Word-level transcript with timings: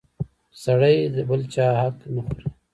سړی 0.63 0.97
د 1.13 1.17
بل 1.29 1.41
چا 1.53 1.67
حق 1.81 1.97
نه 2.13 2.21
خوري! 2.25 2.45